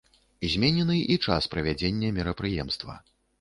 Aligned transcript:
Зменены 0.53 0.95
і 1.15 1.17
час 1.25 1.49
правядзення 1.57 2.11
мерапрыемства. 2.17 2.99